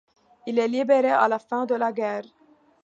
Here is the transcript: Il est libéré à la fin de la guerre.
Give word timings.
Il 0.47 0.57
est 0.57 0.67
libéré 0.67 1.11
à 1.11 1.27
la 1.27 1.37
fin 1.37 1.67
de 1.67 1.75
la 1.75 1.91
guerre. 1.91 2.25